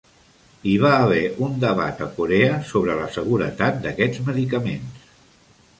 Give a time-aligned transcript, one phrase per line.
[0.69, 5.09] Hi va haver un debat a Corea sobre la seguretat d'aquests medicaments.